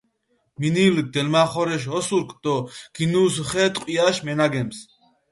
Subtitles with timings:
[0.59, 2.55] მინილჷ დელმახორეშ ოსურქ დო
[2.95, 4.77] გინუსუ ხე ტყვიაშ მინაგემს.